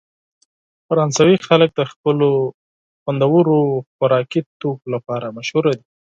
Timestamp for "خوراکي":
3.95-4.41